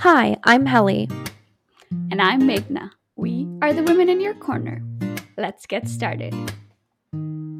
Hi, 0.00 0.36
I'm 0.44 0.66
Helly. 0.66 1.08
And 2.10 2.20
I'm 2.20 2.42
Meghna. 2.42 2.90
We 3.16 3.48
are 3.62 3.72
the 3.72 3.82
women 3.82 4.10
in 4.10 4.20
your 4.20 4.34
corner. 4.34 4.82
Let's 5.38 5.66
get 5.66 5.88
started. 5.88 6.32
Today's 7.12 7.50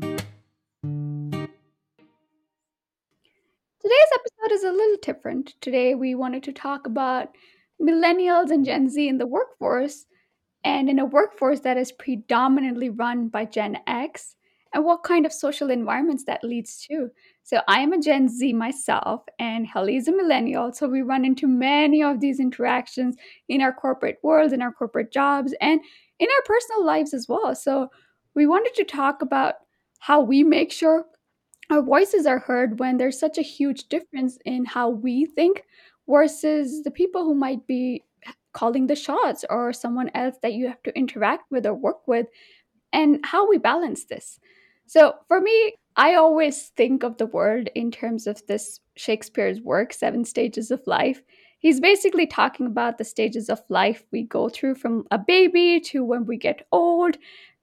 episode 4.14 4.53
is 4.53 4.64
a 4.64 4.71
little 4.71 4.96
different. 5.01 5.54
Today, 5.62 5.95
we 5.95 6.14
wanted 6.14 6.43
to 6.45 6.53
talk 6.53 6.86
about 6.86 7.30
millennials 7.80 8.50
and 8.50 8.66
Gen 8.66 8.91
Z 8.91 9.09
in 9.09 9.16
the 9.16 9.27
workforce, 9.27 10.05
and 10.62 10.91
in 10.91 10.98
a 10.98 11.07
workforce 11.07 11.61
that 11.61 11.79
is 11.79 11.91
predominantly 11.91 12.91
run 12.91 13.29
by 13.29 13.46
Gen 13.46 13.79
X, 13.87 14.37
and 14.77 14.84
what 14.84 15.02
kind 15.02 15.27
of 15.27 15.32
social 15.32 15.70
environments 15.70 16.24
that 16.24 16.45
leads 16.45 16.86
to. 16.86 17.11
So, 17.43 17.62
I 17.66 17.80
am 17.80 17.93
a 17.95 18.00
Gen 18.00 18.29
Z 18.29 18.52
myself, 18.52 19.22
and 19.38 19.66
Helly 19.66 19.96
is 19.96 20.08
a 20.08 20.12
millennial. 20.12 20.72
So, 20.72 20.86
we 20.86 21.02
run 21.02 21.25
into 21.25 21.48
many 21.48 22.02
of 22.02 22.20
these 22.20 22.40
interactions 22.40 23.17
in 23.48 23.62
our 23.62 23.72
corporate 23.72 24.18
worlds, 24.22 24.53
in 24.53 24.62
our 24.62 24.72
corporate 24.72 25.12
jobs, 25.12 25.54
and 25.62 25.81
in 26.18 26.29
our 26.29 26.43
personal 26.44 26.84
lives 26.84 27.14
as 27.14 27.26
well. 27.29 27.54
So, 27.54 27.89
we 28.34 28.46
wanted 28.46 28.75
to 28.75 28.84
talk 28.84 29.22
about 29.22 29.54
how 30.00 30.20
we 30.20 30.44
make 30.44 30.70
sure 30.70 31.06
our 31.70 31.82
voices 31.82 32.27
are 32.27 32.39
heard 32.39 32.78
when 32.78 32.98
there's 32.98 33.19
such 33.19 33.39
a 33.39 33.42
huge 33.42 33.89
difference 33.89 34.39
in 34.45 34.64
how 34.67 34.91
we 34.91 35.27
think 35.27 35.64
versus 36.08 36.83
the 36.83 36.91
people 36.91 37.25
who 37.25 37.34
might 37.34 37.67
be 37.67 38.05
calling 38.53 38.86
the 38.86 38.97
shots 38.97 39.45
or 39.50 39.72
someone 39.72 40.11
else 40.14 40.36
that 40.42 40.53
you 40.53 40.67
have 40.69 40.83
to 40.83 40.97
interact 40.97 41.50
with 41.50 41.67
or 41.67 41.75
work 41.75 42.06
with 42.06 42.27
and 42.92 43.20
how 43.25 43.48
we 43.48 43.58
balance 43.58 44.05
this. 44.05 44.39
So 44.86 45.14
for 45.28 45.41
me, 45.41 45.75
I 45.97 46.14
always 46.14 46.69
think 46.77 47.03
of 47.03 47.17
the 47.17 47.27
world 47.27 47.69
in 47.75 47.91
terms 47.91 48.27
of 48.27 48.47
this 48.47 48.81
Shakespeare's 48.97 49.61
work, 49.61 49.92
Seven 49.92 50.25
Stages 50.25 50.70
of 50.70 50.86
Life. 50.86 51.22
He's 51.59 51.81
basically 51.81 52.27
talking 52.27 52.67
about 52.67 52.98
the 52.98 53.05
stages 53.05 53.48
of 53.48 53.62
life 53.69 54.05
we 54.12 54.22
go 54.22 54.48
through 54.48 54.77
from 54.77 55.07
a 55.11 55.19
baby 55.19 55.81
to 55.87 56.05
when 56.05 56.27
we 56.27 56.37
get 56.37 56.67
old. 56.70 57.17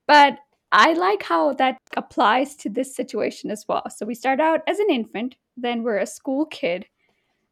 But 0.07 0.39
I 0.71 0.93
like 0.93 1.21
how 1.21 1.53
that 1.53 1.77
applies 1.95 2.55
to 2.57 2.69
this 2.69 2.95
situation 2.95 3.51
as 3.51 3.65
well. 3.67 3.83
So 3.95 4.05
we 4.05 4.15
start 4.15 4.39
out 4.39 4.61
as 4.67 4.79
an 4.79 4.89
infant, 4.89 5.35
then 5.55 5.83
we're 5.83 5.99
a 5.99 6.07
school 6.07 6.47
kid, 6.47 6.87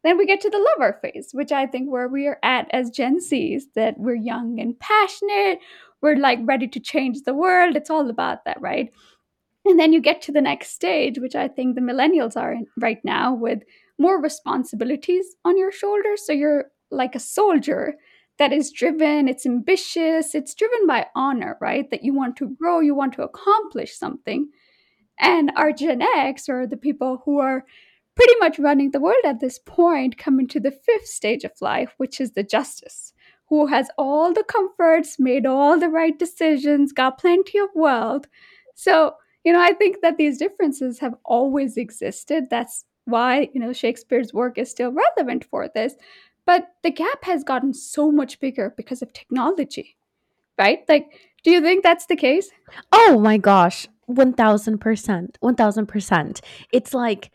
then 0.04 0.18
we 0.18 0.26
get 0.26 0.42
to 0.42 0.50
the 0.50 0.68
lover 0.80 0.98
phase, 1.02 1.30
which 1.32 1.52
I 1.52 1.68
think 1.68 1.92
where 1.92 2.08
we 2.08 2.26
are 2.26 2.40
at 2.42 2.68
as 2.74 2.90
Gen 2.90 3.20
Zs, 3.20 3.64
that 3.76 4.00
we're 4.00 4.16
young 4.16 4.60
and 4.60 4.78
passionate, 4.80 5.60
we're 6.02 6.16
like 6.16 6.40
ready 6.42 6.68
to 6.68 6.80
change 6.80 7.22
the 7.22 7.36
world. 7.36 7.76
It's 7.76 7.92
all 7.92 8.10
about 8.10 8.44
that, 8.46 8.60
right? 8.60 8.92
And 9.72 9.80
then 9.80 9.94
you 9.94 10.02
get 10.02 10.22
to 10.24 10.34
the 10.34 10.42
next 10.42 10.72
stage, 10.72 11.18
which 11.18 11.34
I 11.34 11.48
think 11.48 11.76
the 11.76 11.82
millennials 11.82 12.36
are 12.36 12.52
in 12.52 12.68
right 12.78 13.00
now 13.06 13.34
with 13.34 13.60
more 13.98 14.22
responsibilities 14.22 15.26
on 15.46 15.58
your 15.58 15.72
shoulders. 15.72 16.26
So 16.26 16.34
you're 16.34 16.66
like 16.92 17.16
a 17.16 17.22
soldier 17.22 17.94
that 18.38 18.52
is 18.52 18.70
driven, 18.70 19.30
it's 19.30 19.46
ambitious, 19.46 20.36
it's 20.36 20.54
driven 20.56 20.88
by 20.88 21.08
honor, 21.16 21.58
right? 21.62 21.90
That 21.90 22.04
you 22.04 22.14
want 22.14 22.36
to 22.36 22.50
grow, 22.60 22.82
you 22.82 22.94
want 22.94 23.14
to 23.14 23.24
accomplish 23.24 23.98
something. 23.98 24.50
And 25.18 25.54
our 25.56 25.72
Gen 25.72 26.02
X, 26.02 26.50
or 26.50 26.68
the 26.68 26.76
people 26.76 27.22
who 27.24 27.40
are 27.40 27.64
pretty 28.18 28.34
much 28.42 28.60
running 28.60 28.92
the 28.92 29.00
world 29.00 29.24
at 29.24 29.40
this 29.40 29.58
point, 29.58 30.18
come 30.18 30.38
into 30.38 30.60
the 30.60 30.72
fifth 30.72 31.08
stage 31.08 31.46
of 31.46 31.54
life, 31.62 31.94
which 31.96 32.20
is 32.20 32.34
the 32.34 32.44
justice, 32.44 33.14
who 33.48 33.68
has 33.68 33.88
all 33.98 34.34
the 34.34 34.44
comforts, 34.44 35.16
made 35.18 35.46
all 35.46 35.80
the 35.80 35.88
right 35.88 36.20
decisions, 36.20 36.92
got 36.92 37.18
plenty 37.18 37.58
of 37.58 37.70
wealth. 37.74 38.26
So, 38.76 39.14
you 39.44 39.54
know, 39.54 39.62
I 39.62 39.74
think 39.74 40.02
that 40.02 40.18
these 40.18 40.38
differences 40.38 41.00
have 41.00 41.16
always 41.26 41.78
existed. 41.78 42.48
That's 42.50 42.86
why, 43.06 43.50
you 43.54 43.60
know, 43.60 43.74
Shakespeare's 43.74 44.34
work 44.34 44.58
is 44.58 44.70
still 44.70 44.92
relevant 44.92 45.46
for 45.46 45.68
this. 45.74 45.96
But 46.46 46.68
the 46.84 46.92
gap 46.92 47.24
has 47.24 47.44
gotten 47.44 47.74
so 47.74 48.12
much 48.12 48.40
bigger 48.40 48.74
because 48.76 49.02
of 49.02 49.14
technology, 49.14 49.98
right? 50.58 50.80
Like, 50.90 51.08
do 51.44 51.52
you 51.52 51.62
think 51.62 51.84
that's 51.84 52.06
the 52.06 52.16
case? 52.16 52.50
Oh 52.92 53.20
my 53.20 53.38
gosh, 53.38 53.88
1000%. 54.10 55.38
1000%. 55.42 56.42
It's 56.72 56.94
like, 56.94 57.32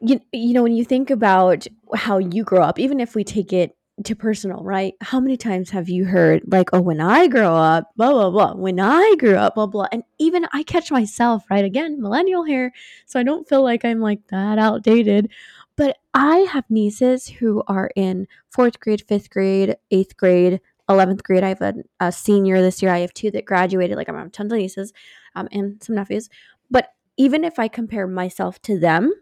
you, 0.00 0.20
you 0.32 0.52
know, 0.52 0.62
when 0.62 0.74
you 0.74 0.84
think 0.84 1.10
about 1.10 1.66
how 1.94 2.18
you 2.18 2.44
grow 2.44 2.62
up, 2.62 2.78
even 2.78 3.00
if 3.00 3.14
we 3.14 3.24
take 3.24 3.52
it 3.52 3.76
to 4.04 4.14
personal, 4.14 4.62
right? 4.62 4.94
How 5.00 5.20
many 5.20 5.36
times 5.36 5.70
have 5.70 5.88
you 5.88 6.04
heard, 6.04 6.42
like, 6.46 6.68
oh, 6.72 6.80
when 6.80 7.00
I 7.00 7.28
grow 7.28 7.54
up, 7.54 7.90
blah, 7.96 8.12
blah, 8.12 8.30
blah, 8.30 8.54
when 8.54 8.78
I 8.78 9.14
grew 9.18 9.36
up, 9.36 9.54
blah, 9.54 9.66
blah. 9.66 9.86
And 9.90 10.02
even 10.18 10.46
I 10.52 10.62
catch 10.64 10.90
myself, 10.90 11.44
right? 11.50 11.64
Again, 11.64 12.00
millennial 12.00 12.44
here. 12.44 12.72
So 13.06 13.18
I 13.18 13.22
don't 13.22 13.48
feel 13.48 13.62
like 13.62 13.84
I'm 13.84 14.00
like 14.00 14.20
that 14.28 14.58
outdated. 14.58 15.30
But 15.76 15.96
I 16.14 16.38
have 16.50 16.64
nieces 16.68 17.26
who 17.26 17.62
are 17.68 17.90
in 17.96 18.26
fourth 18.50 18.80
grade, 18.80 19.02
fifth 19.08 19.30
grade, 19.30 19.76
eighth 19.90 20.16
grade, 20.16 20.60
11th 20.88 21.22
grade. 21.22 21.44
I 21.44 21.48
have 21.48 21.62
a, 21.62 21.74
a 22.00 22.12
senior 22.12 22.60
this 22.60 22.82
year. 22.82 22.92
I 22.92 23.00
have 23.00 23.14
two 23.14 23.30
that 23.30 23.44
graduated. 23.44 23.96
Like, 23.96 24.08
I 24.08 24.12
have 24.12 24.32
tons 24.32 24.52
of 24.52 24.58
nieces 24.58 24.92
um, 25.34 25.48
and 25.52 25.82
some 25.82 25.94
nephews. 25.94 26.28
But 26.70 26.92
even 27.16 27.44
if 27.44 27.58
I 27.58 27.68
compare 27.68 28.06
myself 28.06 28.60
to 28.62 28.78
them, 28.78 29.12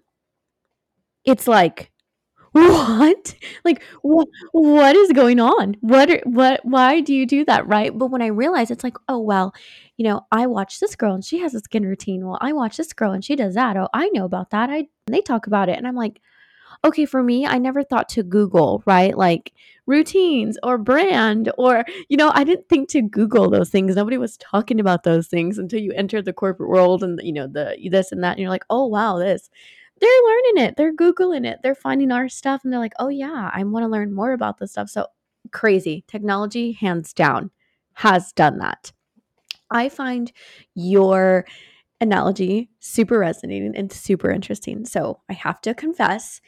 it's 1.25 1.47
like, 1.47 1.91
what? 2.55 3.35
Like 3.65 3.83
what 4.03 4.29
what 4.53 4.95
is 4.95 5.13
going 5.13 5.41
on? 5.41 5.77
What 5.81 6.09
are, 6.09 6.21
what 6.25 6.65
why 6.65 7.01
do 7.01 7.13
you 7.13 7.27
do 7.27 7.45
that 7.47 7.67
right? 7.67 7.97
But 7.97 8.13
when 8.13 8.23
i 8.23 8.29
realize 8.29 8.71
it's 8.71 8.85
like 8.85 8.97
oh 9.09 9.19
well 9.19 9.53
you 9.97 10.05
know 10.05 10.25
i 10.31 10.47
watch 10.47 10.79
this 10.79 10.95
girl 10.95 11.15
and 11.15 11.25
she 11.25 11.39
has 11.41 11.55
a 11.55 11.61
skin 11.61 11.85
routine. 11.85 12.25
Well 12.25 12.39
i 12.41 12.53
watch 12.53 12.77
this 12.77 12.93
girl 12.93 13.11
and 13.11 13.25
she 13.25 13.35
does 13.35 13.55
that. 13.55 13.77
Oh 13.77 13.89
i 13.93 14.09
know 14.11 14.25
about 14.25 14.51
that. 14.51 14.71
I 14.71 14.87
they 15.07 15.21
talk 15.21 15.49
about 15.49 15.69
it. 15.69 15.77
And 15.77 15.87
i'm 15.87 15.97
like 15.97 16.21
okay 16.85 17.07
for 17.07 17.23
me 17.23 17.47
i 17.47 17.57
never 17.57 17.83
thought 17.83 18.09
to 18.11 18.23
google 18.23 18.85
right? 18.87 19.17
Like 19.19 19.53
routines 19.87 20.57
or 20.63 20.79
brand 20.79 21.51
or 21.59 21.85
you 22.09 22.17
know 22.17 22.31
i 22.35 22.45
didn't 22.45 22.69
think 22.69 22.89
to 22.91 23.03
google 23.03 23.51
those 23.51 23.71
things. 23.71 23.97
Nobody 23.97 24.17
was 24.17 24.37
talking 24.37 24.79
about 24.79 25.03
those 25.03 25.27
things 25.27 25.59
until 25.59 25.81
you 25.81 25.93
enter 25.93 26.23
the 26.23 26.33
corporate 26.33 26.69
world 26.71 27.03
and 27.03 27.21
you 27.23 27.33
know 27.33 27.49
the 27.49 27.77
this 27.91 28.13
and 28.13 28.23
that. 28.23 28.33
And 28.33 28.41
you're 28.41 28.49
like 28.51 28.65
oh 28.71 28.87
wow 28.87 29.19
this 29.19 29.51
they're 30.01 30.11
learning 30.25 30.65
it. 30.65 30.77
They're 30.77 30.95
Googling 30.95 31.47
it. 31.47 31.61
They're 31.63 31.75
finding 31.75 32.11
our 32.11 32.29
stuff 32.29 32.63
and 32.65 32.73
they're 32.73 32.81
like, 32.81 32.95
oh, 32.99 33.09
yeah, 33.09 33.51
I 33.53 33.63
want 33.65 33.85
to 33.85 33.89
learn 33.89 34.15
more 34.15 34.33
about 34.33 34.59
this 34.59 34.73
stuff. 34.73 34.91
So 34.91 35.07
crazy. 35.53 36.05
Technology, 36.09 36.73
hands 36.73 37.13
down, 37.13 37.51
has 37.95 38.33
done 38.33 38.59
that. 38.59 38.93
I 39.71 39.89
find 39.89 40.33
your 40.75 41.47
analogy 42.01 42.71
super 42.81 43.19
resonating 43.19 43.75
and 43.77 43.93
super 43.93 44.31
interesting. 44.31 44.85
So 44.85 45.21
I 45.31 45.33
have 45.33 45.61
to 45.63 45.75
confess, 45.75 46.41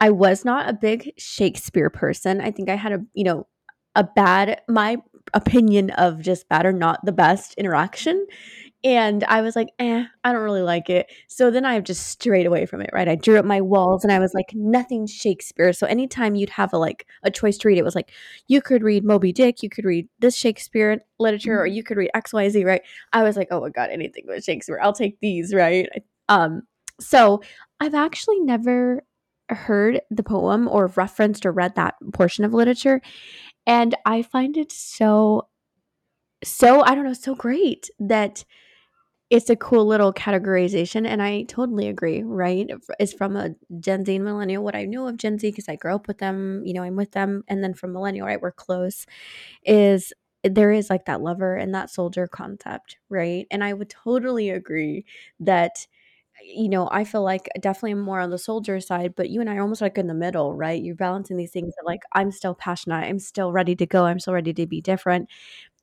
I 0.00 0.10
was 0.10 0.44
not 0.44 0.68
a 0.68 0.72
big 0.72 1.12
Shakespeare 1.16 1.90
person. 1.90 2.40
I 2.40 2.50
think 2.50 2.68
I 2.68 2.74
had 2.74 2.92
a, 2.92 3.04
you 3.14 3.24
know, 3.24 3.46
a 3.94 4.02
bad, 4.02 4.60
my 4.68 4.96
opinion 5.32 5.90
of 5.90 6.20
just 6.20 6.48
bad 6.48 6.66
or 6.66 6.72
not 6.72 7.04
the 7.04 7.12
best 7.12 7.54
interaction 7.54 8.26
and 8.84 9.24
I 9.24 9.40
was 9.40 9.56
like, 9.56 9.70
eh, 9.78 10.04
I 10.24 10.32
don't 10.32 10.42
really 10.42 10.60
like 10.62 10.90
it. 10.90 11.10
So 11.26 11.50
then 11.50 11.64
I 11.64 11.80
just 11.80 12.06
strayed 12.08 12.44
away 12.44 12.66
from 12.66 12.82
it, 12.82 12.90
right? 12.92 13.08
I 13.08 13.14
drew 13.14 13.38
up 13.38 13.46
my 13.46 13.62
walls 13.62 14.04
and 14.04 14.12
I 14.12 14.18
was 14.18 14.34
like, 14.34 14.52
nothing 14.52 15.06
Shakespeare. 15.06 15.72
So 15.72 15.86
anytime 15.86 16.34
you'd 16.34 16.50
have 16.50 16.74
a 16.74 16.78
like 16.78 17.06
a 17.22 17.30
choice 17.30 17.56
to 17.58 17.68
read, 17.68 17.78
it 17.78 17.84
was 17.84 17.94
like 17.94 18.12
you 18.46 18.60
could 18.60 18.82
read 18.82 19.02
Moby 19.02 19.32
Dick, 19.32 19.62
you 19.62 19.70
could 19.70 19.86
read 19.86 20.06
this 20.18 20.36
Shakespeare 20.36 21.00
literature, 21.18 21.58
or 21.58 21.66
mm-hmm. 21.66 21.76
you 21.76 21.82
could 21.82 21.96
read 21.96 22.10
XYZ, 22.14 22.64
right? 22.66 22.82
I 23.14 23.22
was 23.22 23.36
like, 23.36 23.48
oh 23.50 23.62
my 23.62 23.70
God, 23.70 23.88
anything 23.90 24.24
with 24.26 24.44
Shakespeare. 24.44 24.78
I'll 24.82 24.92
take 24.92 25.18
these, 25.20 25.54
right? 25.54 25.88
Um, 26.28 26.62
so 27.00 27.40
I've 27.80 27.94
actually 27.94 28.40
never 28.40 29.02
heard 29.48 30.02
the 30.10 30.22
poem 30.22 30.68
or 30.68 30.88
referenced 30.88 31.46
or 31.46 31.52
read 31.52 31.74
that 31.76 31.94
portion 32.12 32.44
of 32.44 32.52
literature. 32.52 33.00
And 33.66 33.94
I 34.04 34.22
find 34.22 34.58
it 34.58 34.72
so 34.72 35.48
so 36.44 36.82
I 36.82 36.94
don't 36.94 37.04
know, 37.04 37.14
so 37.14 37.34
great 37.34 37.88
that 37.98 38.44
it's 39.30 39.50
a 39.50 39.56
cool 39.56 39.86
little 39.86 40.12
categorization 40.12 41.06
and 41.06 41.22
i 41.22 41.42
totally 41.44 41.88
agree 41.88 42.22
right? 42.22 42.70
Is 43.00 43.12
from 43.12 43.36
a 43.36 43.50
gen 43.80 44.04
z 44.04 44.16
and 44.16 44.24
millennial 44.24 44.62
what 44.64 44.76
i 44.76 44.84
know 44.84 45.08
of 45.08 45.16
gen 45.16 45.38
z 45.38 45.50
because 45.50 45.68
i 45.68 45.76
grew 45.76 45.94
up 45.94 46.06
with 46.08 46.18
them 46.18 46.62
you 46.66 46.74
know 46.74 46.82
i'm 46.82 46.96
with 46.96 47.12
them 47.12 47.42
and 47.48 47.64
then 47.64 47.74
from 47.74 47.92
millennial 47.92 48.26
right 48.26 48.40
we're 48.40 48.52
close 48.52 49.06
is 49.64 50.12
there 50.44 50.72
is 50.72 50.90
like 50.90 51.06
that 51.06 51.22
lover 51.22 51.56
and 51.56 51.74
that 51.74 51.90
soldier 51.90 52.26
concept 52.28 52.98
right? 53.10 53.46
And 53.50 53.64
i 53.64 53.72
would 53.74 53.90
totally 53.90 54.50
agree 54.50 55.04
that 55.40 55.86
you 56.44 56.68
know 56.68 56.88
i 56.90 57.04
feel 57.04 57.22
like 57.22 57.48
definitely 57.60 57.94
more 57.94 58.20
on 58.20 58.30
the 58.30 58.38
soldier 58.38 58.80
side 58.80 59.14
but 59.16 59.30
you 59.30 59.40
and 59.40 59.48
i 59.48 59.56
are 59.56 59.62
almost 59.62 59.80
like 59.80 59.96
in 59.98 60.08
the 60.08 60.14
middle 60.14 60.54
right? 60.56 60.82
You're 60.82 60.96
balancing 60.96 61.36
these 61.36 61.52
things 61.52 61.74
that 61.76 61.86
like 61.86 62.00
i'm 62.12 62.30
still 62.32 62.54
passionate 62.54 62.96
i'm 63.06 63.18
still 63.20 63.52
ready 63.52 63.76
to 63.76 63.86
go 63.86 64.04
i'm 64.06 64.18
still 64.20 64.34
ready 64.34 64.52
to 64.54 64.66
be 64.66 64.80
different 64.80 65.28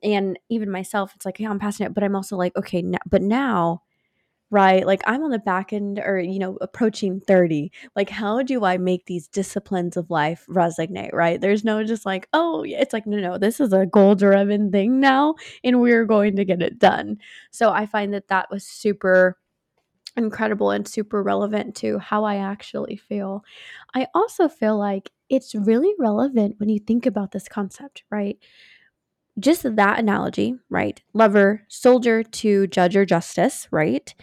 and 0.03 0.38
even 0.50 0.69
myself 0.71 1.13
it's 1.15 1.25
like 1.25 1.39
yeah 1.39 1.50
i'm 1.50 1.59
passing 1.59 1.86
it 1.86 1.94
but 1.94 2.03
i'm 2.03 2.15
also 2.15 2.36
like 2.38 2.56
okay 2.57 2.80
n- 2.80 2.98
but 3.09 3.21
now 3.21 3.81
right 4.50 4.86
like 4.86 5.01
i'm 5.06 5.24
on 5.24 5.31
the 5.31 5.39
back 5.39 5.71
end 5.71 6.00
or 6.00 6.19
you 6.19 6.38
know 6.39 6.57
approaching 6.62 7.21
30 7.21 7.71
like 7.95 8.09
how 8.09 8.42
do 8.42 8.65
i 8.65 8.77
make 8.77 9.06
these 9.06 9.27
disciplines 9.27 9.95
of 9.98 10.09
life 10.09 10.45
resonate 10.50 11.13
right? 11.13 11.39
There's 11.42 11.63
no 11.63 11.83
just 11.86 12.06
like 12.06 12.27
oh 12.33 12.63
it's 12.68 12.94
like 12.94 13.07
no 13.07 13.18
no 13.18 13.38
this 13.38 13.59
is 13.62 13.71
a 13.74 13.86
goal 13.86 14.15
driven 14.15 14.71
thing 14.71 15.00
now 15.00 15.36
and 15.63 15.81
we're 15.81 16.06
going 16.06 16.36
to 16.36 16.45
get 16.45 16.62
it 16.62 16.80
done. 16.80 17.18
So 17.51 17.71
i 17.71 17.86
find 17.86 18.13
that 18.13 18.27
that 18.30 18.50
was 18.51 18.65
super 18.65 19.38
incredible 20.18 20.71
and 20.71 20.88
super 20.88 21.24
relevant 21.24 21.75
to 21.75 21.97
how 22.00 22.24
i 22.25 22.36
actually 22.38 22.97
feel. 22.97 23.44
I 23.95 24.07
also 24.13 24.50
feel 24.50 24.77
like 24.77 25.09
it's 25.30 25.56
really 25.56 25.94
relevant 25.97 26.56
when 26.59 26.68
you 26.69 26.80
think 26.80 27.06
about 27.06 27.31
this 27.31 27.47
concept, 27.47 28.04
right? 28.12 28.38
Just 29.39 29.63
that 29.75 30.00
analogy, 30.00 30.56
right? 30.69 31.01
Lover, 31.13 31.63
soldier 31.69 32.22
to 32.24 32.68
judge 32.68 32.95
or 32.95 33.06
justice, 33.06 33.68
right? 33.72 34.13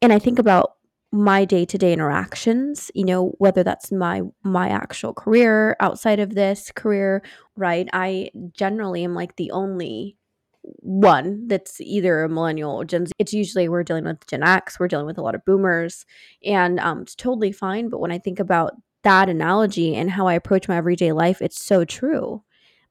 And 0.00 0.12
I 0.12 0.18
think 0.18 0.38
about 0.38 0.72
my 1.12 1.44
day-to-day 1.44 1.92
interactions, 1.92 2.90
you 2.94 3.04
know, 3.04 3.34
whether 3.38 3.62
that's 3.62 3.92
my 3.92 4.22
my 4.42 4.68
actual 4.70 5.12
career 5.12 5.76
outside 5.78 6.20
of 6.20 6.34
this 6.34 6.72
career, 6.74 7.22
right? 7.56 7.86
I 7.92 8.30
generally 8.54 9.04
am 9.04 9.14
like 9.14 9.36
the 9.36 9.50
only 9.50 10.16
one 10.62 11.48
that's 11.48 11.80
either 11.80 12.22
a 12.24 12.28
millennial 12.28 12.74
or 12.80 12.84
Gen 12.84 13.06
Z. 13.06 13.12
It's 13.18 13.34
usually 13.34 13.68
we're 13.68 13.82
dealing 13.84 14.04
with 14.04 14.26
Gen 14.26 14.42
X, 14.42 14.80
we're 14.80 14.88
dealing 14.88 15.06
with 15.06 15.18
a 15.18 15.22
lot 15.22 15.34
of 15.34 15.44
boomers, 15.44 16.06
and 16.44 16.80
um, 16.80 17.02
it's 17.02 17.14
totally 17.14 17.52
fine. 17.52 17.90
But 17.90 18.00
when 18.00 18.12
I 18.12 18.18
think 18.18 18.40
about 18.40 18.72
that 19.02 19.28
analogy 19.28 19.94
and 19.94 20.10
how 20.10 20.26
I 20.28 20.34
approach 20.34 20.66
my 20.68 20.76
everyday 20.76 21.12
life, 21.12 21.42
it's 21.42 21.62
so 21.62 21.84
true 21.84 22.42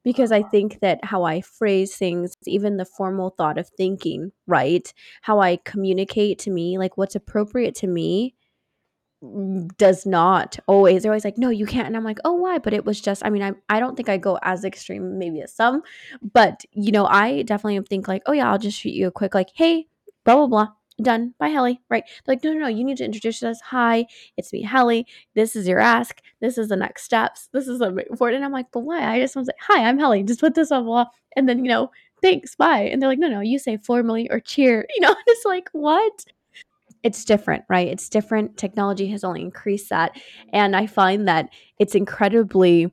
because 0.04 0.32
I 0.32 0.42
think 0.42 0.80
that 0.80 1.04
how 1.04 1.24
I 1.24 1.40
phrase 1.40 1.96
things, 1.96 2.36
even 2.46 2.76
the 2.76 2.84
formal 2.84 3.30
thought 3.30 3.58
of 3.58 3.68
thinking, 3.68 4.32
right? 4.46 4.92
How 5.22 5.40
I 5.40 5.56
communicate 5.64 6.38
to 6.40 6.50
me, 6.50 6.78
like 6.78 6.96
what's 6.96 7.14
appropriate 7.14 7.74
to 7.76 7.86
me, 7.86 8.34
mm, 9.22 9.76
does 9.78 10.04
not 10.06 10.58
always 10.66 11.02
they're 11.02 11.12
always 11.12 11.24
like 11.24 11.38
no 11.38 11.48
you 11.48 11.66
can't 11.66 11.86
and 11.86 11.96
i'm 11.96 12.04
like 12.04 12.18
oh 12.24 12.32
why 12.32 12.58
but 12.58 12.72
it 12.72 12.84
was 12.84 13.00
just 13.00 13.24
i 13.24 13.30
mean 13.30 13.42
i, 13.42 13.52
I 13.68 13.80
don't 13.80 13.96
think 13.96 14.08
i 14.08 14.16
go 14.16 14.38
as 14.42 14.64
extreme 14.64 15.18
maybe 15.18 15.40
as 15.42 15.54
some 15.54 15.82
but 16.32 16.64
you 16.72 16.92
know 16.92 17.06
i 17.06 17.42
definitely 17.42 17.80
think 17.88 18.08
like 18.08 18.22
oh 18.26 18.32
yeah 18.32 18.50
i'll 18.50 18.58
just 18.58 18.78
shoot 18.78 18.90
you 18.94 19.06
a 19.06 19.12
quick 19.12 19.34
like 19.34 19.50
hey 19.54 19.86
blah 20.24 20.36
blah 20.36 20.46
blah 20.46 20.68
done 21.02 21.34
by 21.38 21.48
Helly, 21.48 21.80
right? 21.88 22.04
They're 22.24 22.34
like, 22.34 22.44
no, 22.44 22.52
no, 22.52 22.60
no, 22.60 22.66
you 22.68 22.84
need 22.84 22.98
to 22.98 23.04
introduce 23.04 23.42
us. 23.42 23.60
Hi, 23.60 24.06
it's 24.36 24.52
me, 24.52 24.62
Helly. 24.62 25.06
This 25.34 25.56
is 25.56 25.68
your 25.68 25.80
ask. 25.80 26.20
This 26.40 26.58
is 26.58 26.68
the 26.68 26.76
next 26.76 27.04
steps. 27.04 27.48
This 27.52 27.68
is 27.68 27.80
important. 27.80 28.36
And 28.36 28.44
I'm 28.44 28.52
like, 28.52 28.66
but 28.72 28.80
why? 28.80 29.02
I 29.02 29.20
just 29.20 29.36
want 29.36 29.46
to 29.46 29.52
say, 29.52 29.64
hi, 29.74 29.84
I'm 29.88 29.98
Helly. 29.98 30.22
Just 30.22 30.40
put 30.40 30.54
this 30.54 30.72
on 30.72 30.84
blah. 30.84 31.06
And 31.36 31.48
then, 31.48 31.64
you 31.64 31.70
know, 31.70 31.90
thanks, 32.20 32.54
bye. 32.54 32.82
And 32.82 33.00
they're 33.00 33.08
like, 33.08 33.18
no, 33.18 33.28
no, 33.28 33.40
you 33.40 33.58
say 33.58 33.76
formally 33.76 34.28
or 34.30 34.40
cheer. 34.40 34.86
You 34.94 35.02
know, 35.02 35.16
it's 35.26 35.44
like, 35.44 35.68
what? 35.72 36.24
it's 37.02 37.24
different, 37.24 37.64
right? 37.68 37.88
It's 37.88 38.08
different. 38.08 38.56
Technology 38.56 39.08
has 39.08 39.24
only 39.24 39.42
increased 39.42 39.90
that. 39.90 40.20
And 40.52 40.76
I 40.76 40.86
find 40.86 41.26
that 41.28 41.48
it's 41.78 41.94
incredibly 41.94 42.92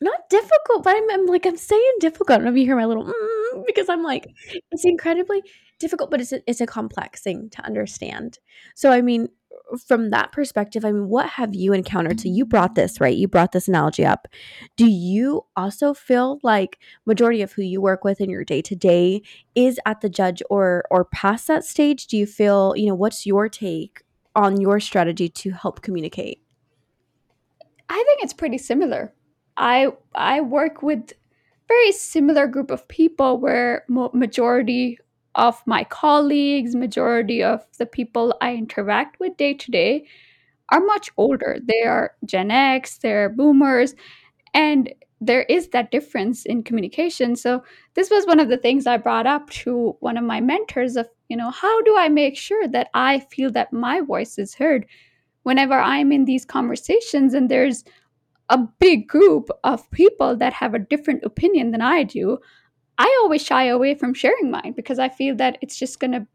not 0.00 0.28
difficult, 0.28 0.84
but 0.84 0.96
I'm, 0.96 1.10
I'm 1.10 1.26
like, 1.26 1.46
I'm 1.46 1.56
saying 1.56 1.92
difficult. 2.00 2.30
I 2.30 2.34
don't 2.36 2.44
know 2.44 2.52
if 2.52 2.56
you 2.58 2.64
hear 2.64 2.76
my 2.76 2.84
little 2.84 3.04
mm, 3.04 3.66
because 3.66 3.88
I'm 3.88 4.02
like, 4.02 4.26
it's 4.70 4.84
incredibly 4.84 5.42
difficult, 5.82 6.10
but 6.10 6.20
it's 6.22 6.32
a, 6.32 6.40
it's 6.46 6.62
a 6.62 6.66
complex 6.66 7.20
thing 7.20 7.50
to 7.50 7.62
understand. 7.64 8.38
So, 8.74 8.90
I 8.90 9.02
mean, 9.02 9.28
from 9.86 10.10
that 10.10 10.32
perspective, 10.32 10.84
I 10.84 10.92
mean, 10.92 11.08
what 11.08 11.28
have 11.28 11.54
you 11.54 11.72
encountered? 11.72 12.20
So 12.20 12.28
you 12.28 12.44
brought 12.44 12.74
this, 12.74 13.00
right? 13.00 13.16
You 13.16 13.28
brought 13.28 13.52
this 13.52 13.68
analogy 13.68 14.04
up. 14.04 14.28
Do 14.76 14.86
you 14.86 15.42
also 15.56 15.94
feel 15.94 16.38
like 16.42 16.78
majority 17.06 17.42
of 17.42 17.52
who 17.52 17.62
you 17.62 17.80
work 17.80 18.04
with 18.04 18.20
in 18.20 18.30
your 18.30 18.44
day 18.44 18.62
to 18.62 18.74
day 18.74 19.22
is 19.54 19.78
at 19.86 20.00
the 20.00 20.08
judge 20.08 20.42
or 20.50 20.84
or 20.90 21.04
past 21.04 21.46
that 21.48 21.64
stage? 21.64 22.06
Do 22.06 22.16
you 22.16 22.26
feel, 22.26 22.74
you 22.76 22.86
know, 22.86 22.94
what's 22.94 23.26
your 23.26 23.48
take 23.48 24.02
on 24.34 24.60
your 24.60 24.80
strategy 24.80 25.28
to 25.28 25.50
help 25.50 25.82
communicate? 25.82 26.42
I 27.88 28.02
think 28.06 28.22
it's 28.22 28.32
pretty 28.32 28.58
similar. 28.58 29.12
I 29.56 29.88
I 30.14 30.40
work 30.40 30.82
with 30.82 31.12
very 31.68 31.92
similar 31.92 32.46
group 32.46 32.70
of 32.70 32.86
people 32.88 33.38
where 33.38 33.84
majority 33.88 34.98
of 35.34 35.62
my 35.66 35.84
colleagues, 35.84 36.74
majority 36.74 37.42
of 37.42 37.64
the 37.78 37.86
people 37.86 38.36
I 38.40 38.54
interact 38.54 39.18
with 39.20 39.36
day 39.36 39.54
to 39.54 39.70
day 39.70 40.06
are 40.68 40.80
much 40.80 41.10
older. 41.16 41.58
They 41.62 41.82
are 41.82 42.12
Gen 42.24 42.50
X, 42.50 42.98
they're 42.98 43.28
boomers, 43.28 43.94
and 44.54 44.92
there 45.20 45.42
is 45.42 45.68
that 45.68 45.92
difference 45.92 46.44
in 46.44 46.64
communication. 46.64 47.36
So 47.36 47.62
this 47.94 48.10
was 48.10 48.26
one 48.26 48.40
of 48.40 48.48
the 48.48 48.56
things 48.56 48.86
I 48.86 48.96
brought 48.96 49.26
up 49.26 49.48
to 49.50 49.96
one 50.00 50.16
of 50.16 50.24
my 50.24 50.40
mentors 50.40 50.96
of, 50.96 51.08
you 51.28 51.36
know, 51.36 51.50
how 51.50 51.82
do 51.82 51.96
I 51.96 52.08
make 52.08 52.36
sure 52.36 52.66
that 52.68 52.88
I 52.92 53.20
feel 53.20 53.50
that 53.52 53.72
my 53.72 54.00
voice 54.00 54.36
is 54.36 54.54
heard 54.54 54.84
whenever 55.44 55.74
I'm 55.74 56.10
in 56.10 56.24
these 56.24 56.44
conversations 56.44 57.34
and 57.34 57.48
there's 57.48 57.84
a 58.48 58.58
big 58.80 59.06
group 59.06 59.48
of 59.62 59.88
people 59.92 60.36
that 60.36 60.52
have 60.52 60.74
a 60.74 60.78
different 60.80 61.22
opinion 61.22 61.70
than 61.70 61.80
I 61.82 62.02
do, 62.02 62.38
I 62.98 63.18
always 63.22 63.42
shy 63.42 63.64
away 63.64 63.94
from 63.94 64.14
sharing 64.14 64.50
mine 64.50 64.74
because 64.76 64.98
I 64.98 65.08
feel 65.08 65.34
that 65.36 65.58
it's 65.60 65.78
just 65.78 66.00
going 66.00 66.12
to 66.12 66.26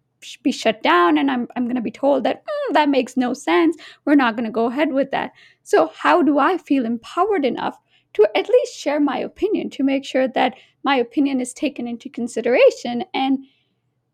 be 0.42 0.51
shut 0.51 0.81
down 0.81 1.18
and 1.18 1.30
I'm, 1.30 1.48
I'm 1.56 1.65
going 1.65 1.75
to 1.75 1.81
be 1.81 1.92
told 1.92 2.24
that 2.24 2.44
mm, 2.44 2.74
that 2.74 2.89
makes 2.89 3.18
no 3.18 3.33
sense. 3.33 3.77
We're 4.06 4.15
not 4.15 4.36
going 4.36 4.45
to 4.45 4.51
go 4.51 4.65
ahead 4.65 4.92
with 4.92 5.12
that. 5.12 5.31
So, 5.63 5.92
how 5.95 6.21
do 6.21 6.39
I 6.39 6.57
feel 6.57 6.86
empowered 6.86 7.45
enough 7.45 7.77
to 8.13 8.27
at 8.36 8.50
least 8.50 8.75
share 8.75 9.00
my 9.00 9.19
opinion 9.19 9.69
to 9.71 9.83
make 9.83 10.04
sure 10.04 10.27
that 10.30 10.56
my 10.83 10.95
opinion 10.95 11.39
is 11.39 11.54
taken 11.54 11.88
into 11.88 12.09
consideration? 12.09 13.04
And 13.13 13.39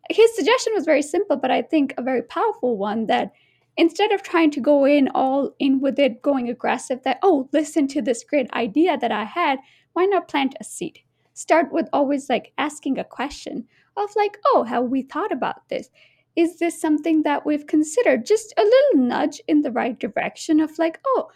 his 0.09 0.35
suggestion 0.35 0.73
was 0.73 0.85
very 0.85 1.01
simple, 1.01 1.37
but 1.37 1.51
I 1.51 1.61
think 1.61 1.93
a 1.97 2.03
very 2.03 2.23
powerful 2.23 2.77
one 2.77 3.07
that 3.07 3.31
instead 3.77 4.11
of 4.11 4.21
trying 4.21 4.51
to 4.51 4.59
go 4.59 4.85
in 4.85 5.07
all 5.15 5.55
in 5.59 5.79
with 5.79 5.97
it, 5.97 6.21
going 6.21 6.49
aggressive, 6.49 7.01
that, 7.03 7.19
oh, 7.23 7.49
listen 7.53 7.87
to 7.87 8.01
this 8.01 8.23
great 8.23 8.51
idea 8.53 8.97
that 8.97 9.11
I 9.11 9.23
had, 9.23 9.59
why 9.93 10.05
not 10.05 10.27
plant 10.27 10.55
a 10.59 10.63
seed? 10.63 10.99
Start 11.33 11.71
with 11.71 11.87
always 11.93 12.29
like 12.29 12.53
asking 12.57 12.97
a 12.97 13.03
question 13.03 13.65
of, 13.97 14.09
like, 14.15 14.37
oh, 14.47 14.63
have 14.63 14.85
we 14.85 15.01
thought 15.01 15.31
about 15.31 15.67
this? 15.69 15.89
Is 16.35 16.57
this 16.59 16.79
something 16.79 17.23
that 17.23 17.45
we've 17.45 17.67
considered? 17.67 18.25
Just 18.25 18.53
a 18.57 18.63
little 18.63 19.07
nudge 19.07 19.41
in 19.47 19.61
the 19.61 19.71
right 19.71 19.99
direction 19.99 20.59
of, 20.59 20.77
like, 20.79 20.99
oh, 21.05 21.29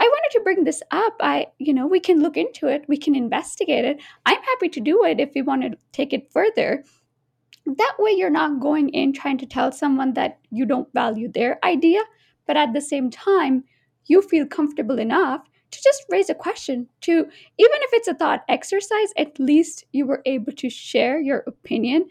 I 0.00 0.04
wanted 0.04 0.38
to 0.38 0.44
bring 0.44 0.64
this 0.64 0.82
up. 0.90 1.14
I, 1.20 1.48
you 1.58 1.74
know, 1.74 1.86
we 1.86 2.00
can 2.00 2.22
look 2.22 2.36
into 2.36 2.68
it, 2.68 2.84
we 2.88 2.96
can 2.96 3.14
investigate 3.14 3.84
it. 3.84 4.00
I'm 4.26 4.42
happy 4.42 4.68
to 4.68 4.80
do 4.80 5.04
it 5.04 5.20
if 5.20 5.32
we 5.34 5.42
want 5.42 5.62
to 5.62 5.76
take 5.92 6.12
it 6.12 6.32
further 6.32 6.84
that 7.76 7.96
way 7.98 8.12
you're 8.12 8.30
not 8.30 8.60
going 8.60 8.88
in 8.90 9.12
trying 9.12 9.38
to 9.38 9.46
tell 9.46 9.70
someone 9.70 10.14
that 10.14 10.38
you 10.50 10.64
don't 10.64 10.92
value 10.94 11.30
their 11.30 11.62
idea 11.64 12.00
but 12.46 12.56
at 12.56 12.72
the 12.72 12.80
same 12.80 13.10
time 13.10 13.64
you 14.06 14.22
feel 14.22 14.46
comfortable 14.46 14.98
enough 14.98 15.42
to 15.70 15.80
just 15.82 16.04
raise 16.08 16.30
a 16.30 16.34
question 16.34 16.86
to 17.02 17.12
even 17.12 17.28
if 17.58 17.90
it's 17.92 18.08
a 18.08 18.14
thought 18.14 18.44
exercise 18.48 19.12
at 19.16 19.38
least 19.38 19.84
you 19.92 20.06
were 20.06 20.22
able 20.26 20.52
to 20.52 20.70
share 20.70 21.20
your 21.20 21.44
opinion. 21.46 22.08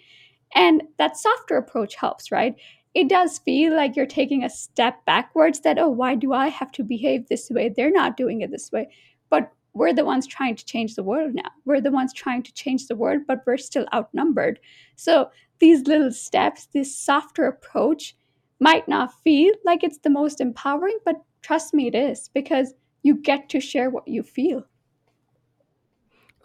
And 0.56 0.84
that 0.98 1.18
softer 1.18 1.58
approach 1.58 1.96
helps 1.96 2.32
right? 2.32 2.56
It 2.94 3.10
does 3.10 3.40
feel 3.40 3.76
like 3.76 3.96
you're 3.96 4.06
taking 4.06 4.44
a 4.44 4.50
step 4.50 5.04
backwards 5.06 5.62
that 5.62 5.78
oh 5.80 5.90
why 5.90 6.16
do 6.16 6.34
i 6.34 6.48
have 6.48 6.72
to 6.74 6.84
behave 6.84 7.28
this 7.28 7.50
way? 7.50 7.70
They're 7.70 7.92
not 7.92 8.18
doing 8.18 8.42
it 8.42 8.52
this 8.52 8.72
way. 8.72 8.90
But 9.30 9.52
we're 9.74 9.94
the 9.94 10.06
ones 10.06 10.26
trying 10.26 10.56
to 10.56 10.66
change 10.66 10.96
the 10.96 11.04
world 11.04 11.36
now. 11.36 11.52
We're 11.66 11.82
the 11.82 11.92
ones 11.92 12.14
trying 12.14 12.44
to 12.44 12.54
change 12.54 12.88
the 12.88 12.96
world 12.96 13.22
but 13.28 13.44
we're 13.46 13.58
still 13.58 13.88
outnumbered. 13.94 14.60
So 14.96 15.30
these 15.60 15.88
little 15.88 16.12
steps, 16.12 16.68
this 16.74 16.96
softer 16.96 17.46
approach 17.46 18.16
might 18.60 18.88
not 18.88 19.14
feel 19.24 19.54
like 19.66 19.84
it's 19.84 20.00
the 20.00 20.10
most 20.10 20.42
empowering, 20.42 20.98
but 21.06 21.22
trust 21.42 21.74
me, 21.74 21.88
it 21.88 21.96
is 21.96 22.30
because 22.34 22.74
you 23.08 23.16
get 23.16 23.50
to 23.50 23.60
share 23.60 23.90
what 23.90 24.08
you 24.08 24.22
feel. 24.22 24.66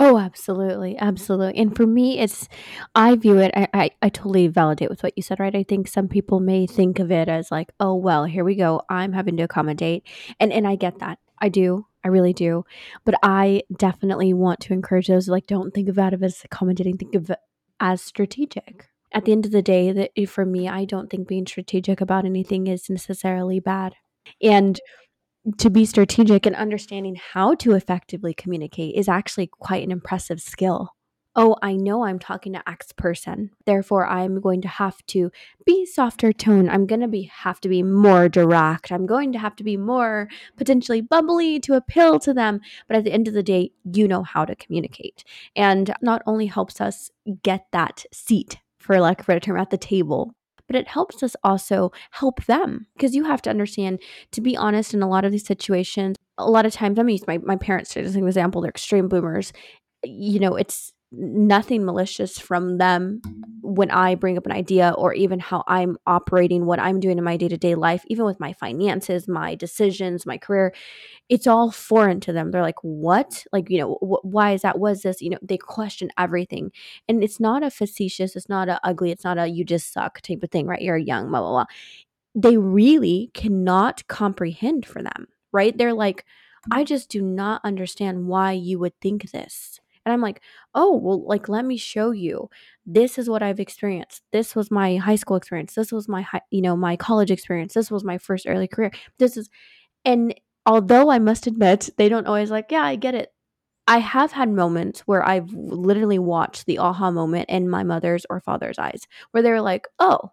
Oh, 0.00 0.19
absolutely. 0.19 0.97
Absolutely. 0.99 1.61
And 1.61 1.76
for 1.76 1.87
me, 1.87 2.19
it's, 2.19 2.49
I 2.95 3.14
view 3.14 3.38
it, 3.38 3.52
I, 3.54 3.69
I, 3.73 3.90
I 4.00 4.09
totally 4.09 4.49
validate 4.49 4.90
with 4.90 5.02
what 5.02 5.12
you 5.16 5.23
said, 5.23 5.38
right? 5.38 5.54
I 5.54 5.62
think 5.62 5.87
some 5.87 6.09
people 6.09 6.40
may 6.40 6.66
think 6.66 6.99
of 6.99 7.12
it 7.12 7.28
as 7.28 7.50
like, 7.50 7.71
oh, 7.78 7.95
well, 7.95 8.25
here 8.25 8.45
we 8.45 8.54
go. 8.54 8.83
I'm 8.88 9.12
having 9.12 9.37
to 9.37 9.45
accommodate. 9.45 10.04
And, 10.40 10.52
and 10.52 10.66
I 10.66 10.76
get 10.76 10.99
that. 11.00 11.19
I 11.38 11.49
do. 11.50 11.87
I 12.04 12.09
really 12.09 12.33
do. 12.33 12.64
But 13.04 13.14
I 13.23 13.62
definitely 13.76 14.33
want 14.33 14.61
to 14.61 14.73
encourage 14.73 15.07
those 15.07 15.28
like, 15.28 15.47
don't 15.47 15.73
think 15.73 15.88
about 15.88 16.14
it 16.14 16.23
as 16.23 16.42
accommodating, 16.45 16.97
think 16.97 17.14
of 17.14 17.31
it 17.31 17.38
as 17.78 18.02
strategic, 18.02 18.88
at 19.12 19.25
the 19.25 19.33
end 19.33 19.47
of 19.47 19.52
the 19.52 19.62
day 19.62 19.92
that 19.92 20.11
for 20.28 20.45
me 20.45 20.69
i 20.69 20.85
don't 20.85 21.11
think 21.11 21.28
being 21.28 21.47
strategic 21.47 22.00
about 22.00 22.25
anything 22.25 22.66
is 22.66 22.88
necessarily 22.88 23.61
bad 23.61 23.95
and 24.40 24.81
to 25.58 25.70
be 25.70 25.84
strategic 25.84 26.46
and 26.46 26.56
understanding 26.56 27.16
how 27.32 27.54
to 27.56 27.72
effectively 27.72 28.34
communicate 28.34 28.94
is 28.94 29.08
actually 29.08 29.46
quite 29.46 29.82
an 29.82 29.90
impressive 29.90 30.40
skill. 30.40 30.94
Oh 31.34 31.56
i 31.62 31.75
know 31.75 32.04
i'm 32.04 32.18
talking 32.18 32.52
to 32.52 32.68
x 32.68 32.92
person. 32.92 33.50
Therefore 33.64 34.06
i'm 34.06 34.38
going 34.40 34.61
to 34.61 34.68
have 34.68 35.04
to 35.06 35.30
be 35.64 35.87
softer 35.87 36.30
tone. 36.30 36.68
I'm 36.68 36.87
going 36.87 37.00
to 37.00 37.08
be 37.08 37.22
have 37.22 37.58
to 37.62 37.70
be 37.70 37.82
more 37.82 38.28
direct. 38.28 38.92
I'm 38.92 39.06
going 39.06 39.32
to 39.32 39.38
have 39.38 39.56
to 39.56 39.64
be 39.64 39.78
more 39.78 40.28
potentially 40.58 41.00
bubbly 41.00 41.58
to 41.61 41.75
appeal 41.75 42.18
to 42.20 42.34
them. 42.34 42.61
But 42.87 42.99
at 42.99 43.04
the 43.04 43.12
end 43.12 43.28
of 43.28 43.34
the 43.34 43.42
day 43.42 43.72
you 43.90 44.06
know 44.06 44.22
how 44.22 44.44
to 44.44 44.54
communicate. 44.54 45.25
And 45.56 45.94
not 46.02 46.22
only 46.26 46.46
helps 46.46 46.82
us 46.82 47.11
get 47.42 47.66
that 47.72 48.04
seat 48.12 48.58
for 48.78 49.00
lack 49.00 49.20
of 49.20 49.26
a 49.26 49.28
better 49.28 49.40
term, 49.40 49.58
at 49.58 49.70
the 49.70 49.78
table. 49.78 50.34
But 50.66 50.76
it 50.76 50.88
helps 50.88 51.23
us 51.23 51.37
also 51.45 51.92
help 52.12 52.45
them 52.47 52.87
because 52.95 53.14
you 53.14 53.25
have 53.25 53.42
to 53.42 53.50
understand, 53.50 54.00
to 54.33 54.40
be 54.40 54.57
honest, 54.57 54.95
in 54.95 55.02
a 55.02 55.09
lot 55.09 55.25
of 55.25 55.33
these 55.33 55.47
situations, 55.47 56.16
a 56.38 56.50
lot 56.50 56.66
of 56.66 56.73
times, 56.73 56.99
I'm 56.99 57.09
using 57.09 57.26
my, 57.28 57.38
my 57.38 57.57
parents 57.57 57.97
as 57.97 58.16
an 58.16 58.26
example, 58.26 58.62
they're 58.62 58.71
extreme 58.71 59.09
boomers. 59.09 59.52
You 60.04 60.40
know, 60.40 60.57
it's 60.57 60.92
nothing 61.12 61.85
malicious 61.85 62.38
from 62.38 62.78
them 62.78 63.21
when 63.62 63.90
I 63.90 64.16
bring 64.16 64.37
up 64.37 64.47
an 64.47 64.52
idea 64.52 64.95
or 64.99 65.14
even 65.14 65.38
how 65.38 65.62
I'm 65.69 65.97
operating, 66.07 66.66
what 66.66 66.81
I'm 66.81 66.99
doing 67.00 67.19
in 67.19 67.25
my 67.25 67.37
day 67.37 67.49
to 67.49 67.57
day 67.57 67.75
life, 67.75 68.02
even 68.09 68.25
with 68.25 68.40
my 68.40 68.52
finances, 68.54 69.28
my 69.28 69.54
decisions, 69.54 70.26
my 70.26 70.37
career, 70.37 70.75
it's 71.28 71.47
all 71.47 71.71
foreign 71.71 72.21
to 72.21 72.33
them. 72.33 72.50
They're 72.50 72.62
like, 72.62 72.83
what? 72.83 73.45
Like, 73.52 73.71
you 73.71 73.78
know, 73.78 73.95
wh- 74.00 74.25
why 74.25 74.52
is 74.52 74.62
that? 74.62 74.78
Was 74.78 75.02
this? 75.02 75.23
You 75.23 75.31
know, 75.31 75.38
they 75.42 75.59
question 75.59 76.11
everything. 76.19 76.73
And 77.09 77.23
it's 77.23 77.40
not 77.40 77.62
a 77.62 77.71
facetious, 77.71 78.37
it's 78.37 78.49
not 78.49 78.69
a 78.69 78.81
ugly, 78.85 79.11
it's 79.11 79.25
not 79.25 79.38
a 79.38 79.47
you 79.47 79.64
just 79.64 79.92
suck 79.92 80.21
type 80.23 80.42
of 80.42 80.50
thing, 80.50 80.66
right? 80.66 80.83
You're 80.83 80.97
young, 80.97 81.31
blah, 81.31 81.40
blah, 81.40 81.50
blah. 81.50 81.66
They 82.35 82.57
really 82.57 83.31
cannot 83.35 84.07
comprehend 84.09 84.87
for 84.87 85.02
them, 85.02 85.28
right? 85.52 85.76
They're 85.76 85.95
like, 85.95 86.25
I 86.71 86.85
just 86.85 87.11
do 87.11 87.23
not 87.23 87.61
understand 87.64 88.26
why 88.26 88.52
you 88.52 88.78
would 88.78 88.99
think 89.00 89.31
this. 89.31 89.81
And 90.04 90.12
I'm 90.12 90.21
like, 90.21 90.42
oh, 90.75 90.97
well, 90.97 91.25
like, 91.26 91.49
let 91.49 91.64
me 91.64 91.76
show 91.76 92.11
you. 92.11 92.50
This 92.85 93.18
is 93.18 93.28
what 93.30 93.42
I've 93.42 93.61
experienced. 93.61 94.23
This 94.32 94.56
was 94.56 94.71
my 94.71 94.97
high 94.97 95.16
school 95.16 95.37
experience. 95.37 95.75
This 95.75 95.92
was 95.92 96.09
my, 96.09 96.23
high, 96.23 96.40
you 96.50 96.62
know, 96.62 96.76
my 96.76 96.97
college 96.97 97.30
experience. 97.30 97.75
This 97.75 97.90
was 97.90 98.04
my 98.04 98.18
first 98.18 98.47
early 98.49 98.66
career. 98.68 98.90
This 99.18 99.37
is, 99.37 99.49
and 100.04 100.35
although 100.66 101.11
I 101.11 101.18
must 101.18 101.47
admit, 101.47 101.90
they 101.99 102.09
don't 102.09 102.26
always 102.26 102.50
like, 102.50 102.66
yeah, 102.71 102.82
I 102.82 102.97
get 102.97 103.14
it. 103.14 103.32
I 103.88 103.99
have 103.99 104.32
had 104.32 104.49
moments 104.49 105.00
where 105.00 105.26
I've 105.26 105.52
literally 105.52 106.18
watched 106.18 106.66
the 106.66 106.78
aha 106.78 107.11
moment 107.11 107.50
in 107.50 107.68
my 107.68 107.82
mother's 107.82 108.25
or 108.30 108.40
father's 108.40 108.78
eyes, 108.78 109.06
where 109.32 109.42
they're 109.42 109.61
like, 109.61 109.88
oh, 109.99 110.30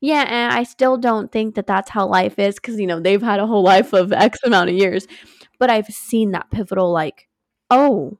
yeah, 0.00 0.24
and 0.28 0.52
I 0.52 0.64
still 0.64 0.96
don't 0.96 1.30
think 1.30 1.54
that 1.54 1.66
that's 1.66 1.90
how 1.90 2.06
life 2.08 2.38
is 2.38 2.56
because, 2.56 2.80
you 2.80 2.86
know, 2.86 2.98
they've 3.00 3.22
had 3.22 3.40
a 3.40 3.46
whole 3.46 3.62
life 3.62 3.92
of 3.92 4.12
X 4.12 4.40
amount 4.44 4.70
of 4.70 4.76
years. 4.76 5.06
But 5.58 5.70
I've 5.70 5.86
seen 5.86 6.32
that 6.32 6.50
pivotal, 6.50 6.90
like, 6.92 7.28
oh, 7.70 8.18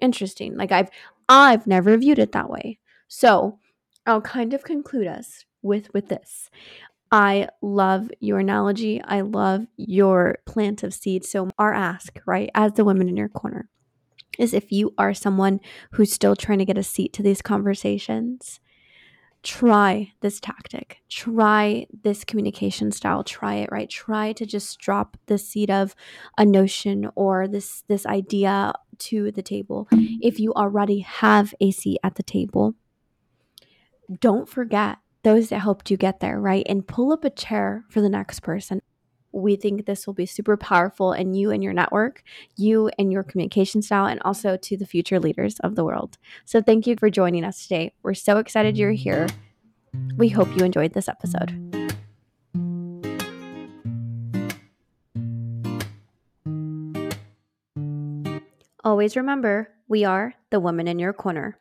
interesting. 0.00 0.56
Like, 0.56 0.72
I've, 0.72 0.90
I've 1.28 1.66
never 1.66 1.96
viewed 1.96 2.18
it 2.18 2.32
that 2.32 2.50
way. 2.50 2.78
So 3.08 3.58
I'll 4.06 4.20
kind 4.20 4.54
of 4.54 4.64
conclude 4.64 5.06
us 5.06 5.44
with, 5.62 5.92
with 5.92 6.08
this. 6.08 6.50
I 7.12 7.48
love 7.60 8.10
your 8.20 8.38
analogy. 8.38 9.02
I 9.02 9.22
love 9.22 9.66
your 9.76 10.38
plant 10.46 10.82
of 10.84 10.94
seed. 10.94 11.24
So, 11.24 11.50
our 11.58 11.74
ask, 11.74 12.20
right, 12.24 12.50
as 12.54 12.74
the 12.74 12.84
women 12.84 13.08
in 13.08 13.16
your 13.16 13.28
corner, 13.28 13.68
is 14.38 14.54
if 14.54 14.70
you 14.70 14.94
are 14.96 15.12
someone 15.12 15.60
who's 15.92 16.12
still 16.12 16.36
trying 16.36 16.58
to 16.58 16.64
get 16.64 16.78
a 16.78 16.84
seat 16.84 17.12
to 17.14 17.22
these 17.22 17.42
conversations, 17.42 18.60
try 19.42 20.12
this 20.20 20.40
tactic. 20.40 20.98
Try 21.08 21.86
this 22.02 22.24
communication 22.24 22.92
style. 22.92 23.24
Try 23.24 23.56
it, 23.56 23.72
right? 23.72 23.88
Try 23.88 24.32
to 24.34 24.46
just 24.46 24.78
drop 24.78 25.16
the 25.26 25.38
seed 25.38 25.70
of 25.70 25.94
a 26.36 26.44
notion 26.44 27.10
or 27.14 27.48
this 27.48 27.82
this 27.88 28.06
idea 28.06 28.72
to 28.98 29.32
the 29.32 29.42
table. 29.42 29.88
If 29.92 30.38
you 30.38 30.52
already 30.54 31.00
have 31.00 31.54
a 31.60 31.70
seat 31.70 31.98
at 32.02 32.16
the 32.16 32.22
table, 32.22 32.74
don't 34.20 34.48
forget 34.48 34.98
those 35.22 35.50
that 35.50 35.60
helped 35.60 35.90
you 35.90 35.96
get 35.96 36.20
there, 36.20 36.40
right? 36.40 36.66
And 36.68 36.86
pull 36.86 37.12
up 37.12 37.24
a 37.24 37.30
chair 37.30 37.84
for 37.88 38.00
the 38.00 38.08
next 38.08 38.40
person. 38.40 38.80
We 39.32 39.56
think 39.56 39.86
this 39.86 40.06
will 40.06 40.14
be 40.14 40.26
super 40.26 40.56
powerful 40.56 41.12
in 41.12 41.34
you 41.34 41.50
and 41.50 41.62
your 41.62 41.72
network, 41.72 42.22
you 42.56 42.90
and 42.98 43.12
your 43.12 43.22
communication 43.22 43.82
style, 43.82 44.06
and 44.06 44.20
also 44.22 44.56
to 44.56 44.76
the 44.76 44.86
future 44.86 45.20
leaders 45.20 45.58
of 45.60 45.74
the 45.74 45.84
world. 45.84 46.18
So, 46.44 46.60
thank 46.60 46.86
you 46.86 46.96
for 46.96 47.10
joining 47.10 47.44
us 47.44 47.62
today. 47.62 47.92
We're 48.02 48.14
so 48.14 48.38
excited 48.38 48.76
you're 48.76 48.92
here. 48.92 49.28
We 50.16 50.28
hope 50.28 50.48
you 50.56 50.64
enjoyed 50.64 50.92
this 50.92 51.08
episode. 51.08 51.70
Always 58.82 59.16
remember, 59.16 59.68
we 59.88 60.04
are 60.04 60.34
the 60.50 60.60
woman 60.60 60.88
in 60.88 60.98
your 60.98 61.12
corner. 61.12 61.58